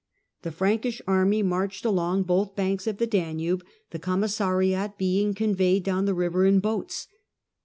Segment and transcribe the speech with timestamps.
[0.41, 6.05] The Frankish army marched along both banks of the Danube, the commissariat being conveyed down
[6.05, 7.07] the river in boats.